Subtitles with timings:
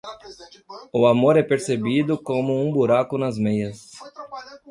[0.91, 3.91] O amor é percebido como um buraco nas meias.